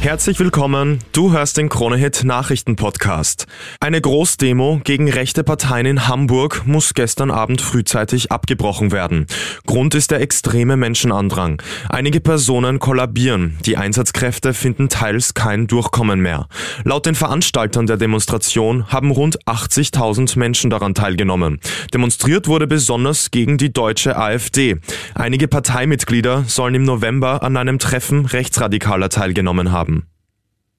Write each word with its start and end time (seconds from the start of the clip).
Herzlich 0.00 0.38
willkommen, 0.38 1.00
du 1.10 1.32
hörst 1.32 1.56
den 1.56 1.68
Kronehit 1.68 2.22
Nachrichten 2.22 2.76
Podcast. 2.76 3.48
Eine 3.80 4.00
Großdemo 4.00 4.80
gegen 4.84 5.10
rechte 5.10 5.42
Parteien 5.42 5.86
in 5.86 6.06
Hamburg 6.06 6.62
muss 6.66 6.94
gestern 6.94 7.32
Abend 7.32 7.60
frühzeitig 7.60 8.30
abgebrochen 8.30 8.92
werden. 8.92 9.26
Grund 9.66 9.96
ist 9.96 10.12
der 10.12 10.20
extreme 10.20 10.76
Menschenandrang. 10.76 11.60
Einige 11.88 12.20
Personen 12.20 12.78
kollabieren, 12.78 13.58
die 13.66 13.76
Einsatzkräfte 13.76 14.54
finden 14.54 14.88
teils 14.88 15.34
kein 15.34 15.66
Durchkommen 15.66 16.20
mehr. 16.20 16.46
Laut 16.84 17.04
den 17.04 17.16
Veranstaltern 17.16 17.88
der 17.88 17.96
Demonstration 17.96 18.86
haben 18.86 19.10
rund 19.10 19.44
80.000 19.46 20.38
Menschen 20.38 20.70
daran 20.70 20.94
teilgenommen. 20.94 21.58
Demonstriert 21.92 22.46
wurde 22.46 22.68
besonders 22.68 23.32
gegen 23.32 23.58
die 23.58 23.72
deutsche 23.72 24.16
AfD. 24.16 24.76
Einige 25.16 25.48
Parteimitglieder 25.48 26.44
sollen 26.46 26.76
im 26.76 26.84
November 26.84 27.42
an 27.42 27.56
einem 27.56 27.80
Treffen 27.80 28.26
Rechtsradikaler 28.26 29.08
teilgenommen 29.08 29.72
haben. 29.72 29.88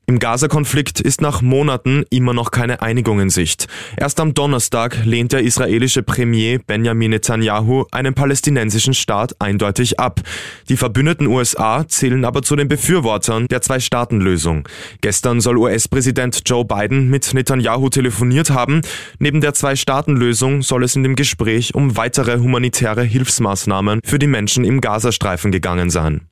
Im 0.10 0.18
Gaza-Konflikt 0.18 1.00
ist 1.00 1.22
nach 1.22 1.44
Monaten 1.44 2.04
immer 2.10 2.34
noch 2.34 2.50
keine 2.50 2.82
Einigung 2.82 3.20
in 3.20 3.30
Sicht. 3.30 3.68
Erst 3.96 4.20
am 4.20 4.34
Donnerstag 4.34 5.06
lehnt 5.06 5.34
der 5.34 5.44
israelische 5.44 6.02
Premier 6.02 6.58
Benjamin 6.66 7.12
Netanyahu 7.12 7.86
einen 7.92 8.16
palästinensischen 8.16 8.96
Staat 8.96 9.40
eindeutig 9.40 10.00
ab. 10.00 10.22
Die 10.68 10.78
verbündeten 10.78 11.28
USA 11.28 11.88
zählen 11.88 12.26
aber 12.26 12.42
zu 12.42 12.56
den 12.56 12.68
Befürwortern 12.68 13.46
der 13.50 13.62
Zwei-Staaten-Lösung. 13.62 14.68
Gestern 15.02 15.42
soll 15.42 15.60
US-Präsident 15.60 16.42
Joe 16.44 16.66
Biden 16.66 17.12
mit 17.12 17.32
Netanyahu 17.32 17.90
telefoniert 17.90 18.50
haben. 18.50 18.82
Neben 19.20 19.42
der 19.42 19.54
Zwei-Staaten-Lösung 19.54 20.64
soll 20.64 20.86
es 20.86 20.96
in 20.96 21.04
dem 21.04 21.16
Gespräch 21.18 21.76
um 21.76 21.98
weitere 21.98 22.40
humanitäre 22.40 23.04
Hilfsmaßnahmen 23.04 24.00
für 24.04 24.18
die 24.18 24.26
Menschen 24.26 24.66
im 24.66 24.82
Gazastreifen 24.82 25.52
gegangen 25.52 25.92
sein. 25.92 26.29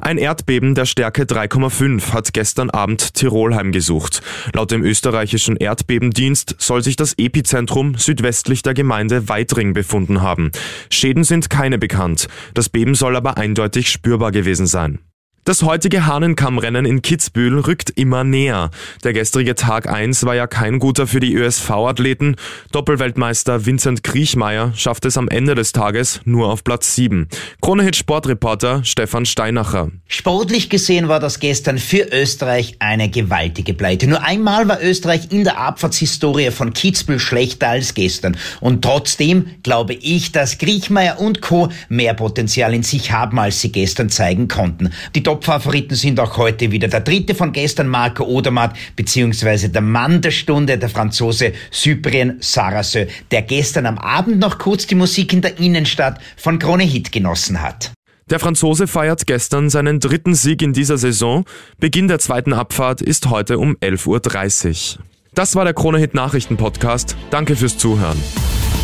Ein 0.00 0.18
Erdbeben 0.18 0.74
der 0.74 0.86
Stärke 0.86 1.24
3,5 1.24 2.12
hat 2.12 2.32
gestern 2.32 2.70
Abend 2.70 3.14
Tirol 3.14 3.54
heimgesucht. 3.54 4.22
Laut 4.52 4.70
dem 4.70 4.82
österreichischen 4.82 5.56
Erdbebendienst 5.56 6.56
soll 6.58 6.82
sich 6.82 6.96
das 6.96 7.14
Epizentrum 7.18 7.96
südwestlich 7.96 8.62
der 8.62 8.74
Gemeinde 8.74 9.28
Weitring 9.28 9.74
befunden 9.74 10.22
haben. 10.22 10.50
Schäden 10.90 11.24
sind 11.24 11.50
keine 11.50 11.78
bekannt. 11.78 12.28
Das 12.54 12.68
Beben 12.68 12.94
soll 12.94 13.16
aber 13.16 13.36
eindeutig 13.36 13.90
spürbar 13.90 14.32
gewesen 14.32 14.66
sein. 14.66 14.98
Das 15.44 15.64
heutige 15.64 16.06
Hahnenkammrennen 16.06 16.84
in 16.84 17.02
Kitzbühel 17.02 17.58
rückt 17.58 17.90
immer 17.90 18.22
näher. 18.22 18.70
Der 19.02 19.12
gestrige 19.12 19.56
Tag 19.56 19.88
1 19.88 20.24
war 20.24 20.36
ja 20.36 20.46
kein 20.46 20.78
guter 20.78 21.08
für 21.08 21.18
die 21.18 21.34
ÖSV-Athleten. 21.34 22.36
Doppelweltmeister 22.70 23.66
Vincent 23.66 24.04
Kriechmeier 24.04 24.72
schafft 24.76 25.04
es 25.04 25.18
am 25.18 25.28
Ende 25.28 25.56
des 25.56 25.72
Tages 25.72 26.20
nur 26.24 26.48
auf 26.48 26.62
Platz 26.62 26.94
7. 26.94 27.26
Kronehit 27.60 27.96
Sportreporter 27.96 28.84
Stefan 28.84 29.26
Steinacher. 29.26 29.90
Sportlich 30.06 30.70
gesehen 30.70 31.08
war 31.08 31.18
das 31.18 31.40
gestern 31.40 31.78
für 31.78 32.06
Österreich 32.12 32.76
eine 32.78 33.10
gewaltige 33.10 33.74
Pleite. 33.74 34.06
Nur 34.06 34.22
einmal 34.22 34.68
war 34.68 34.80
Österreich 34.80 35.32
in 35.32 35.42
der 35.42 35.58
Abfahrtshistorie 35.58 36.52
von 36.52 36.72
Kitzbühel 36.72 37.18
schlechter 37.18 37.70
als 37.70 37.94
gestern. 37.94 38.36
Und 38.60 38.82
trotzdem 38.82 39.46
glaube 39.64 39.94
ich, 39.94 40.30
dass 40.30 40.58
Kriechmeier 40.58 41.18
und 41.18 41.42
Co. 41.42 41.68
mehr 41.88 42.14
Potenzial 42.14 42.72
in 42.74 42.84
sich 42.84 43.10
haben, 43.10 43.40
als 43.40 43.60
sie 43.60 43.72
gestern 43.72 44.08
zeigen 44.08 44.46
konnten. 44.46 44.90
Die 45.16 45.31
Top-Favoriten 45.32 45.94
sind 45.94 46.20
auch 46.20 46.36
heute 46.36 46.72
wieder 46.72 46.88
der 46.88 47.00
dritte 47.00 47.34
von 47.34 47.52
gestern, 47.52 47.88
Marco 47.88 48.24
Odermatt, 48.24 48.76
beziehungsweise 48.96 49.70
der 49.70 49.80
Mann 49.80 50.20
der 50.20 50.30
Stunde, 50.30 50.76
der 50.76 50.90
Franzose 50.90 51.54
Cyprien 51.72 52.36
Sarasö, 52.40 53.06
der 53.30 53.40
gestern 53.40 53.86
am 53.86 53.96
Abend 53.96 54.38
noch 54.38 54.58
kurz 54.58 54.86
die 54.86 54.94
Musik 54.94 55.32
in 55.32 55.40
der 55.40 55.58
Innenstadt 55.58 56.20
von 56.36 56.58
Krone 56.58 56.84
Hit 56.84 57.12
genossen 57.12 57.62
hat. 57.62 57.92
Der 58.28 58.40
Franzose 58.40 58.86
feiert 58.86 59.26
gestern 59.26 59.70
seinen 59.70 60.00
dritten 60.00 60.34
Sieg 60.34 60.60
in 60.60 60.74
dieser 60.74 60.98
Saison. 60.98 61.46
Beginn 61.78 62.08
der 62.08 62.18
zweiten 62.18 62.52
Abfahrt 62.52 63.00
ist 63.00 63.30
heute 63.30 63.58
um 63.58 63.76
11.30 63.76 64.98
Uhr. 64.98 65.04
Das 65.34 65.56
war 65.56 65.64
der 65.64 65.72
Krone 65.72 65.96
Hit 65.96 66.12
Nachrichten 66.12 66.58
Podcast. 66.58 67.16
Danke 67.30 67.56
fürs 67.56 67.78
Zuhören. 67.78 68.22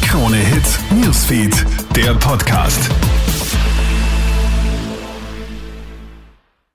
Krone 0.01 0.39
Hit 0.39 1.05
Newsfeed, 1.05 1.67
der 1.95 2.15
Podcast. 2.15 2.91